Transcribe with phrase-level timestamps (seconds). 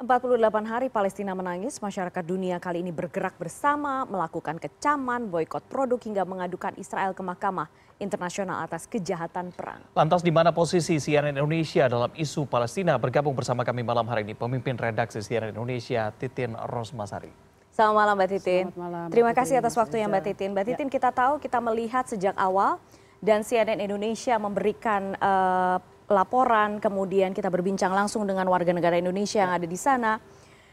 [0.00, 6.24] 48 hari Palestina menangis, masyarakat dunia kali ini bergerak bersama, melakukan kecaman, boykot produk hingga
[6.24, 7.68] mengadukan Israel ke Mahkamah
[8.00, 9.84] Internasional atas kejahatan perang.
[9.92, 12.96] Lantas di mana posisi CNN Indonesia dalam isu Palestina?
[12.96, 17.28] Bergabung bersama kami malam hari ini pemimpin redaksi CNN Indonesia Titin Rosmasari.
[17.68, 18.64] Selamat malam Mbak Titin.
[18.72, 20.16] malam, Mbak Terima kasih atas waktunya Reza.
[20.16, 20.48] Mbak Titin.
[20.56, 20.68] Mbak Ya.
[20.72, 22.80] Titin kita tahu kita melihat sejak awal
[23.20, 25.76] dan CNN Indonesia memberikan eh,
[26.10, 30.18] laporan, kemudian kita berbincang langsung dengan warga negara Indonesia yang ada di sana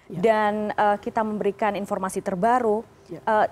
[0.10, 2.82] dan eh, kita memberikan informasi terbaru.
[3.08, 3.22] Ya.
[3.22, 3.48] Eh,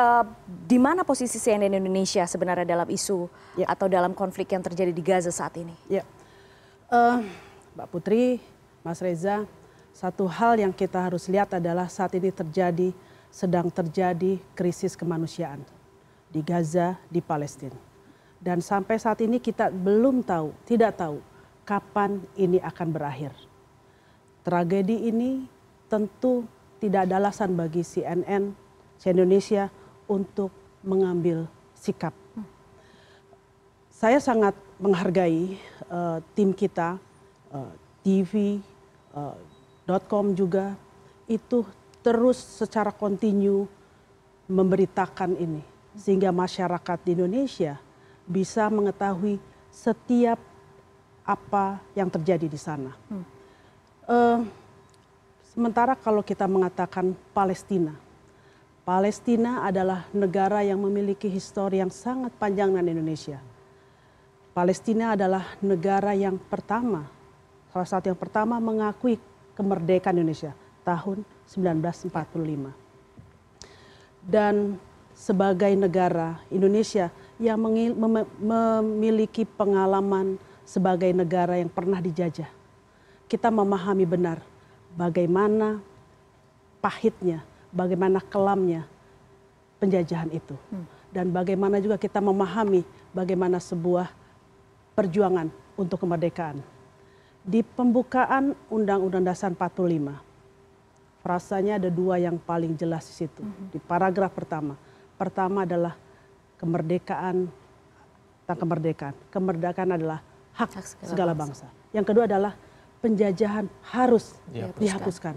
[0.00, 3.28] eh, di mana posisi CNN Indonesia sebenarnya dalam isu
[3.60, 3.68] Ya.
[3.68, 5.76] atau dalam konflik yang terjadi di Gaza saat ini?
[5.86, 6.02] Ya,
[6.86, 7.18] Eh,
[7.74, 8.38] Mbak Putri,
[8.86, 9.42] Mas Reza,
[9.90, 12.94] satu hal yang kita harus lihat adalah saat ini terjadi,
[13.26, 15.58] sedang terjadi krisis kemanusiaan
[16.30, 17.74] di Gaza, di Palestina.
[18.46, 21.18] Dan sampai saat ini kita belum tahu, tidak tahu
[21.66, 23.34] kapan ini akan berakhir.
[24.46, 25.42] Tragedi ini
[25.90, 26.46] tentu
[26.78, 28.54] tidak ada alasan bagi CNN,
[29.02, 29.66] Indonesia
[30.06, 30.54] untuk
[30.86, 32.14] mengambil sikap.
[33.90, 35.58] Saya sangat menghargai
[35.90, 37.02] eh, tim kita,
[37.50, 37.72] eh,
[38.06, 38.62] TV,
[39.10, 39.36] eh,
[40.06, 40.78] .com juga.
[41.26, 41.66] Itu
[41.98, 43.66] terus secara kontinu
[44.46, 45.66] memberitakan ini.
[45.98, 47.82] Sehingga masyarakat di Indonesia
[48.26, 49.38] bisa mengetahui
[49.70, 50.38] setiap
[51.26, 52.94] apa yang terjadi di sana.
[54.06, 54.38] Eh,
[55.50, 57.94] sementara kalau kita mengatakan Palestina,
[58.86, 63.42] Palestina adalah negara yang memiliki histori yang sangat panjang dengan Indonesia.
[64.54, 67.10] Palestina adalah negara yang pertama,
[67.74, 69.18] salah satu yang pertama mengakui
[69.58, 70.54] kemerdekaan Indonesia
[70.86, 72.70] tahun 1945.
[74.22, 74.78] Dan
[75.18, 77.60] sebagai negara Indonesia yang
[78.40, 82.48] memiliki pengalaman sebagai negara yang pernah dijajah,
[83.28, 84.40] kita memahami benar
[84.96, 85.78] bagaimana
[86.80, 88.88] pahitnya, bagaimana kelamnya
[89.78, 90.56] penjajahan itu.
[91.12, 94.10] Dan bagaimana juga kita memahami bagaimana sebuah
[94.92, 96.60] perjuangan untuk kemerdekaan.
[97.46, 100.18] Di pembukaan Undang-Undang Dasar 45,
[101.22, 103.40] frasanya ada dua yang paling jelas di situ.
[103.70, 104.74] Di paragraf pertama.
[105.16, 105.96] Pertama adalah
[106.60, 107.50] kemerdekaan,
[108.44, 109.14] tentang kemerdekaan.
[109.32, 110.20] Kemerdekaan adalah
[110.54, 111.66] hak, Hak segala segala bangsa.
[111.90, 112.52] Yang kedua adalah
[113.02, 114.80] penjajahan harus Dihapuskan.
[114.80, 115.34] dihapuskan.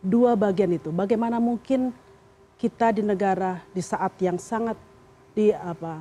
[0.00, 0.94] Dua bagian itu.
[0.94, 1.90] Bagaimana mungkin
[2.56, 4.78] kita di negara di saat yang sangat
[5.36, 6.00] di apa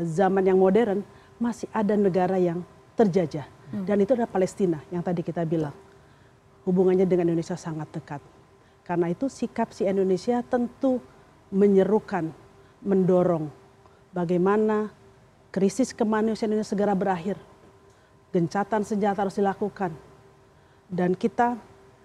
[0.00, 1.04] zaman yang modern
[1.36, 2.64] masih ada negara yang
[2.96, 3.44] terjajah
[3.84, 5.72] dan itu adalah Palestina yang tadi kita bilang
[6.64, 8.22] hubungannya dengan Indonesia sangat dekat
[8.82, 10.98] karena itu sikap si Indonesia tentu
[11.52, 12.32] menyerukan
[12.80, 13.52] mendorong
[14.14, 14.90] bagaimana
[15.50, 17.38] krisis kemanusiaan ini segera berakhir.
[18.30, 19.90] Gencatan senjata harus dilakukan.
[20.86, 21.58] Dan kita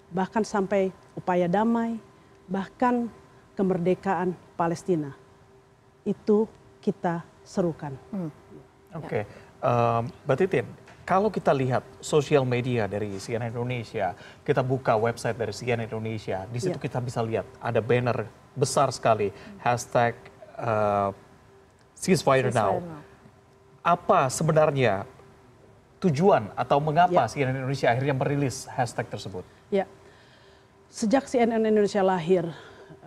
[0.09, 1.97] bahkan sampai upaya damai
[2.45, 3.09] bahkan
[3.57, 5.13] kemerdekaan Palestina.
[6.05, 6.49] Itu
[6.81, 7.93] kita serukan.
[8.93, 9.25] Oke,
[9.65, 10.65] Em, Mbak Titin,
[11.05, 14.13] kalau kita lihat sosial media dari CNN Indonesia,
[14.45, 16.83] kita buka website dari CNN Indonesia, di situ Ya.
[16.85, 20.13] kita bisa lihat ada banner besar sekali hashtag
[20.55, 21.09] eh,
[21.97, 22.79] ceasefire now.
[22.79, 23.01] Ceasefire now.
[23.85, 25.05] Apa sebenarnya
[26.01, 27.29] tujuan atau mengapa Ya.
[27.29, 29.45] CNN Indonesia akhirnya merilis hashtag tersebut?
[29.73, 29.85] Ya,
[30.89, 32.45] sejak CNN Indonesia lahir,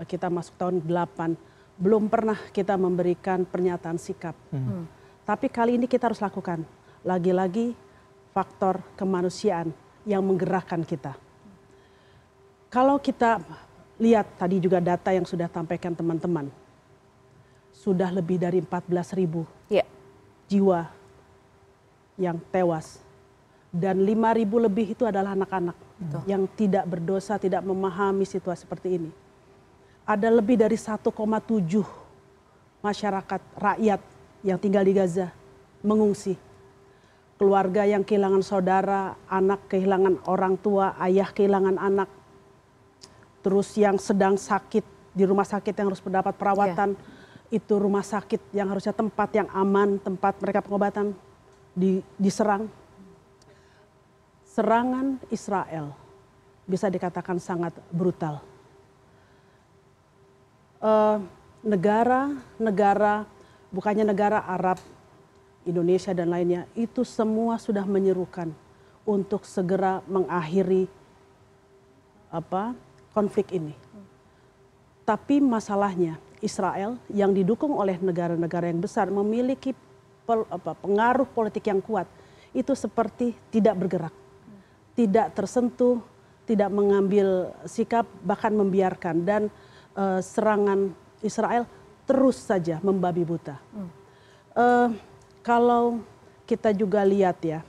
[0.07, 1.35] kita masuk tahun 8,
[1.79, 4.35] belum pernah kita memberikan pernyataan sikap.
[5.23, 6.67] Tapi kali ini kita harus lakukan.
[7.07, 7.75] Lagi-lagi
[8.35, 9.71] faktor kemanusiaan
[10.03, 11.15] yang menggerakkan kita.
[12.71, 13.39] Kalau kita
[13.99, 16.51] lihat tadi juga data yang sudah tampaikan teman-teman,
[17.79, 19.87] sudah lebih dari 14 ribu Ya.
[20.51, 20.91] jiwa
[22.19, 22.99] yang tewas
[23.71, 25.77] dan 5.000 lebih itu adalah anak-anak
[26.25, 29.11] yang tidak berdosa, tidak memahami situasi seperti ini.
[30.09, 31.05] Ada lebih dari 1,7
[32.81, 34.01] masyarakat rakyat
[34.41, 35.29] yang tinggal di Gaza
[35.85, 36.39] mengungsi.
[37.39, 42.11] Keluarga yang kehilangan saudara, anak kehilangan orang tua, ayah kehilangan anak.
[43.45, 44.83] Terus yang sedang sakit
[45.15, 46.99] di rumah sakit yang harus mendapat perawatan,
[47.49, 51.17] itu rumah sakit yang harusnya tempat yang aman, tempat mereka pengobatan
[51.73, 52.69] di- diserang.
[54.45, 55.97] Serangan Israel
[56.69, 58.45] bisa dikatakan sangat brutal.
[60.83, 61.19] Eh,
[61.59, 63.27] Negara-negara,
[63.75, 64.79] bukannya negara Arab,
[65.67, 68.55] Indonesia dan lainnya, itu semua sudah menyerukan
[69.03, 70.87] untuk segera mengakhiri
[72.31, 72.79] apa
[73.11, 73.75] konflik ini.
[75.03, 79.75] Tapi masalahnya Israel yang didukung oleh negara-negara yang besar memiliki
[80.27, 82.07] pel- apa, pengaruh politik yang kuat
[82.55, 84.15] itu seperti tidak bergerak,
[84.95, 86.01] tidak tersentuh
[86.49, 89.43] tidak mengambil sikap bahkan membiarkan dan
[89.93, 91.69] uh, serangan Israel
[92.09, 93.61] terus saja membabi buta.
[93.77, 93.91] Hmm.
[94.57, 94.89] Uh,
[95.45, 96.01] kalau
[96.49, 97.61] kita juga lihat ya,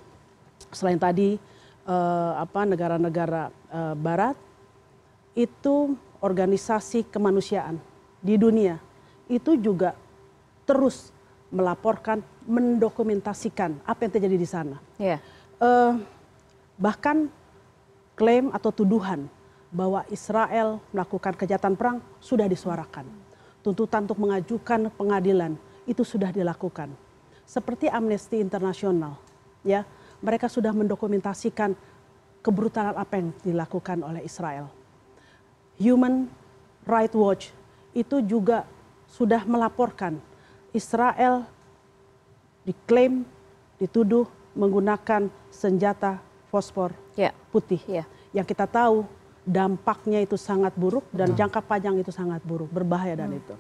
[0.71, 1.35] selain tadi
[1.83, 4.39] uh, apa negara-negara uh, Barat
[5.35, 7.83] itu organisasi kemanusiaan
[8.19, 8.79] di dunia
[9.31, 9.95] itu juga
[10.67, 11.11] terus
[11.49, 14.77] melaporkan, mendokumentasikan apa yang terjadi di sana.
[15.01, 15.19] Yeah.
[15.57, 15.97] Uh,
[16.77, 17.27] bahkan
[18.13, 19.25] klaim atau tuduhan
[19.69, 23.05] bahwa Israel melakukan kejahatan perang sudah disuarakan.
[23.59, 26.93] Tuntutan untuk mengajukan pengadilan itu sudah dilakukan
[27.49, 29.17] seperti Amnesty International,
[29.65, 29.81] ya,
[30.21, 31.73] mereka sudah mendokumentasikan
[32.45, 34.69] kebrutalan apa yang dilakukan oleh Israel.
[35.81, 36.29] Human
[36.85, 37.43] Rights Watch
[37.93, 38.65] itu juga
[39.09, 40.21] sudah melaporkan
[40.71, 41.49] Israel
[42.67, 43.25] diklaim
[43.81, 46.21] dituduh menggunakan senjata
[46.53, 47.33] fosfor yeah.
[47.49, 48.05] putih yeah.
[48.35, 49.05] yang kita tahu
[49.49, 53.39] dampaknya itu sangat buruk dan jangka panjang itu sangat buruk berbahaya dan hmm.
[53.41, 53.53] itu.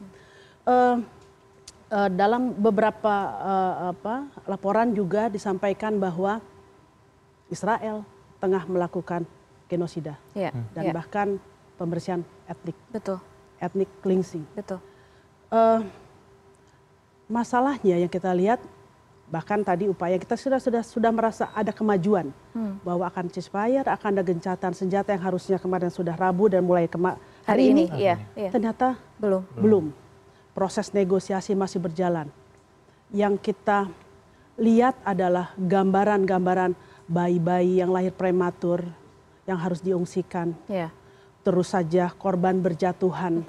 [0.69, 0.95] Uh,
[1.89, 6.37] uh, dalam beberapa uh, apa, laporan juga disampaikan bahwa
[7.49, 8.05] Israel
[8.37, 9.25] tengah melakukan
[9.65, 10.53] genosida yeah.
[10.77, 10.93] dan yeah.
[10.93, 11.27] bahkan
[11.81, 12.77] pembersihan etnik.
[12.93, 13.17] Betul.
[13.59, 14.43] Etnik cleansing.
[14.55, 14.79] Betul.
[15.51, 15.83] Uh,
[17.29, 18.59] masalahnya yang kita lihat
[19.29, 22.81] bahkan tadi upaya kita sudah sudah sudah merasa ada kemajuan hmm.
[22.81, 27.13] bahwa akan ceasefire, akan ada gencatan senjata yang harusnya kemarin sudah rabu dan mulai kema
[27.45, 28.17] hari, hari ini, ini iya,
[28.49, 29.45] ternyata belum.
[29.53, 29.85] belum
[30.59, 32.27] proses negosiasi masih berjalan.
[33.15, 33.87] Yang kita
[34.59, 36.75] lihat adalah gambaran-gambaran
[37.07, 38.83] bayi-bayi yang lahir prematur
[39.47, 40.53] yang harus diungsikan.
[40.67, 40.91] Yeah.
[41.49, 43.41] Terus saja korban berjatuhan.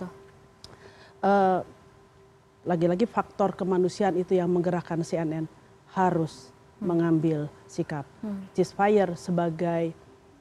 [1.21, 1.61] Uh,
[2.65, 5.45] lagi-lagi faktor kemanusiaan itu yang menggerakkan CNN
[5.93, 6.81] harus hmm.
[6.89, 8.09] mengambil sikap.
[8.25, 8.49] Hmm.
[8.57, 9.93] Ceasefire sebagai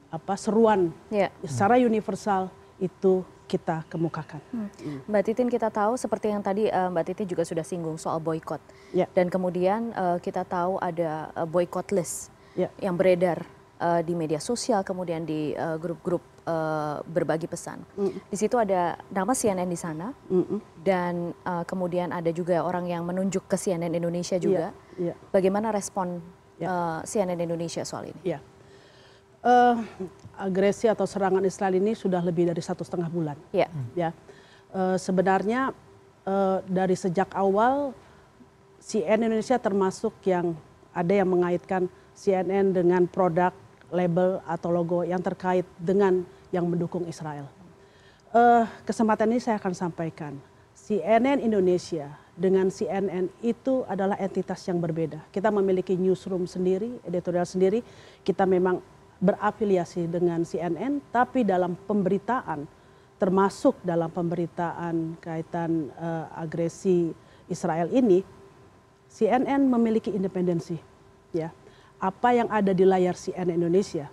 [0.08, 1.28] apa seruan yeah.
[1.44, 2.48] secara universal
[2.80, 4.40] itu kita kemukakan.
[4.56, 5.04] Hmm.
[5.04, 8.62] Mbak Titin kita tahu seperti yang tadi uh, Mbak Titin juga sudah singgung soal boykot
[8.96, 9.10] yeah.
[9.12, 12.72] dan kemudian uh, kita tahu ada uh, boykot list yeah.
[12.80, 13.44] yang beredar
[13.82, 15.52] uh, di media sosial kemudian di
[15.82, 16.39] grup-grup uh,
[17.06, 17.78] berbagi pesan.
[17.94, 18.16] Mm.
[18.26, 20.58] Di situ ada nama CNN di sana mm -mm.
[20.82, 24.74] dan uh, kemudian ada juga orang yang menunjuk ke CNN Indonesia juga.
[24.98, 25.14] Yeah.
[25.14, 25.16] Yeah.
[25.30, 26.18] Bagaimana respon
[26.58, 26.68] yeah.
[26.68, 28.36] uh, CNN Indonesia soal ini?
[28.36, 28.42] Yeah.
[29.40, 29.80] Uh,
[30.36, 33.38] agresi atau serangan Israel ini sudah lebih dari satu setengah bulan.
[33.54, 33.70] Yeah.
[33.96, 34.10] Ya,
[34.74, 35.72] uh, sebenarnya
[36.28, 37.96] uh, dari sejak awal
[38.80, 40.56] CNN Indonesia termasuk yang
[40.92, 43.52] ada yang mengaitkan CNN dengan produk,
[43.90, 47.46] label atau logo yang terkait dengan yang mendukung Israel.
[48.30, 50.38] Uh, kesempatan ini saya akan sampaikan,
[50.74, 52.10] CNN Indonesia
[52.40, 55.20] dengan CNN itu adalah entitas yang berbeda.
[55.28, 57.84] Kita memiliki newsroom sendiri, editorial sendiri.
[58.24, 58.80] Kita memang
[59.20, 62.64] berafiliasi dengan CNN, tapi dalam pemberitaan,
[63.20, 67.12] termasuk dalam pemberitaan kaitan uh, agresi
[67.52, 68.24] Israel ini,
[69.12, 70.80] CNN memiliki independensi.
[71.36, 71.52] Ya,
[72.00, 74.08] apa yang ada di layar CNN Indonesia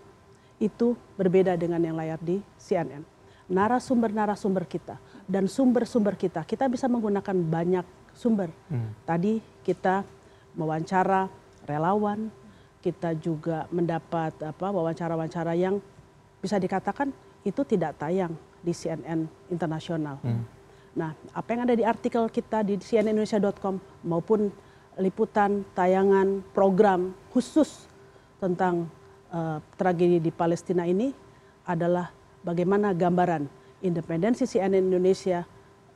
[0.59, 3.01] itu berbeda dengan yang layar di CNN.
[3.47, 8.51] Narasumber-narasumber kita dan sumber-sumber kita, kita bisa menggunakan banyak sumber.
[8.67, 8.91] Hmm.
[9.07, 10.03] Tadi kita
[10.59, 11.31] mewawancara
[11.63, 12.27] relawan,
[12.83, 15.79] kita juga mendapat apa wawancara-wawancara yang
[16.43, 17.15] bisa dikatakan
[17.47, 20.19] itu tidak tayang di CNN internasional.
[20.19, 20.43] Hmm.
[20.97, 24.49] Nah, apa yang ada di artikel kita di cnnindonesia.com maupun
[24.97, 27.85] liputan, tayangan, program khusus
[28.41, 28.89] tentang
[29.33, 31.13] uh, tragedi di Palestina ini
[31.65, 32.09] adalah
[32.41, 33.45] bagaimana gambaran
[33.81, 35.45] independensi CNN Indonesia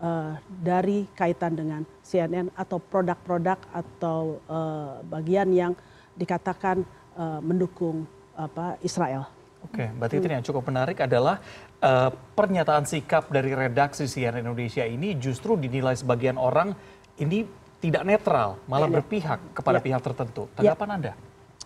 [0.01, 5.73] uh, dari kaitan dengan CNN atau produk-produk atau uh, bagian yang
[6.13, 6.85] dikatakan
[7.17, 8.05] uh, mendukung
[8.37, 9.25] apa Israel.
[9.61, 11.37] Oke, Mbak Titin yang cukup menarik adalah
[11.85, 16.73] uh, pernyataan sikap dari redaksi CNN Indonesia ini justru dinilai sebagian orang
[17.21, 17.45] ini
[17.81, 19.85] tidak netral, malah ya, berpihak kepada ya.
[19.89, 20.45] pihak tertentu.
[20.45, 20.77] Ya.
[20.77, 20.93] Tanggapan ya.
[20.93, 21.13] Anda?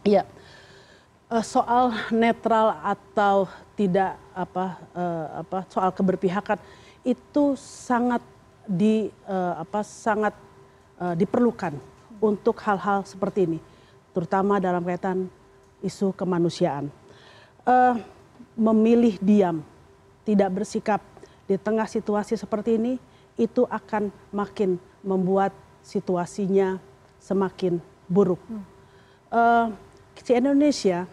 [0.05, 0.23] Iya.
[1.25, 6.61] Uh, soal netral atau tidak apa uh, apa soal keberpihakan
[7.03, 8.23] itu sangat
[8.65, 10.33] di uh, apa sangat
[10.95, 11.75] diperlukan
[12.23, 13.59] untuk hal-hal seperti ini
[14.15, 15.27] terutama dalam kaitan
[15.83, 16.87] isu kemanusiaan.
[18.55, 19.59] Memilih diam,
[20.23, 21.03] tidak bersikap
[21.43, 22.95] di tengah situasi seperti ini,
[23.35, 25.51] itu akan makin membuat
[25.85, 26.81] situasinya
[27.21, 27.77] semakin
[28.09, 28.41] buruk.
[29.29, 29.69] Uh,
[30.25, 31.05] Indonesia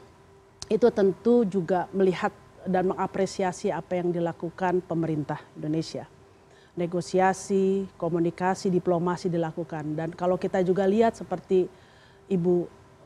[0.72, 2.32] itu tentu juga melihat
[2.64, 6.08] dan mengapresiasi apa yang dilakukan pemerintah Indonesia.
[6.72, 9.92] Negosiasi, komunikasi, diplomasi dilakukan.
[9.92, 11.68] Dan kalau kita juga lihat seperti
[12.32, 12.54] Ibu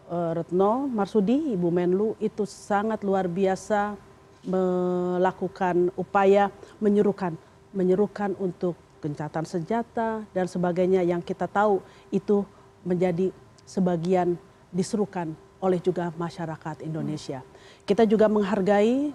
[0.07, 3.99] uh, Retno Marsudi, Ibu Menlu itu sangat luar biasa
[4.47, 7.35] melakukan upaya menyerukan
[7.75, 11.79] menyerukan untuk gencatan senjata dan sebagainya yang kita tahu
[12.11, 12.43] itu
[12.83, 13.31] menjadi
[13.63, 14.35] sebagian
[14.75, 15.31] diserukan
[15.63, 17.47] oleh juga masyarakat Indonesia.
[17.87, 19.15] Kita juga menghargai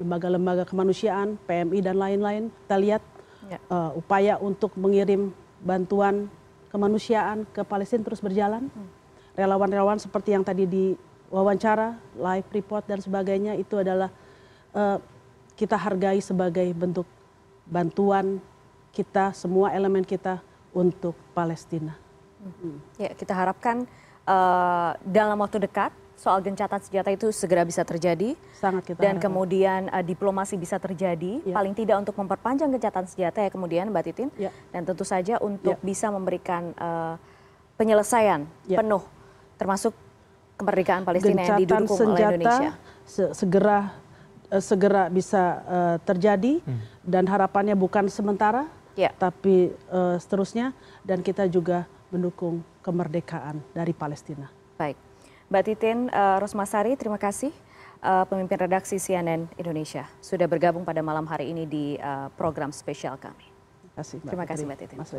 [0.00, 2.48] lembaga-lembaga kemanusiaan, PMI dan lain-lain.
[2.64, 3.02] Kita lihat
[3.42, 3.58] Ya.
[3.68, 6.30] uh, upaya untuk mengirim bantuan
[6.70, 8.70] kemanusiaan ke Palestina terus berjalan.
[9.34, 10.94] Relawan-relawan seperti yang tadi di
[11.32, 14.12] wawancara, live report dan sebagainya itu adalah
[14.76, 15.00] uh,
[15.56, 17.08] kita hargai sebagai bentuk
[17.68, 18.40] bantuan
[18.92, 20.38] kita semua elemen kita
[20.70, 21.96] untuk Palestina.
[22.96, 23.88] Ya, kita harapkan
[24.22, 29.26] eh, dalam waktu dekat soal gencatan senjata itu segera bisa terjadi Sangat kita dan harapkan.
[29.26, 31.54] kemudian eh, diplomasi bisa terjadi Ya.
[31.54, 34.50] paling tidak untuk memperpanjang gencatan senjata ya kemudian Mbak Titin Ya.
[34.70, 35.82] dan tentu saja untuk Ya.
[35.82, 37.14] bisa memberikan eh,
[37.74, 38.78] penyelesaian Ya.
[38.78, 39.02] penuh
[39.56, 39.94] termasuk
[40.54, 42.70] kemerdekaan Palestina yang gencatan didukung oleh senjata Indonesia.
[43.04, 43.78] se- segera
[44.52, 46.54] segera bisa eh, terjadi
[47.02, 48.66] dan harapannya bukan sementara.
[49.16, 54.52] Tapi eh, seterusnya dan kita juga mendukung kemerdekaan dari Palestina.
[54.76, 54.96] Baik.
[55.48, 57.52] Mbak Titin eh, Rosmasari, terima kasih
[58.04, 61.96] eh, pemimpin redaksi CNN Indonesia sudah bergabung pada malam hari ini di
[62.36, 63.48] program spesial kami.
[63.92, 64.16] Terima kasih.
[64.20, 64.64] Mbak Terima kasih.
[64.64, 64.96] Mbak Titin.
[65.00, 65.10] Mas